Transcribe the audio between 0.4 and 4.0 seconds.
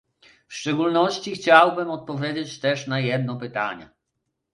W szczególności chciałbym odpowiedzieć też na jedno pytanie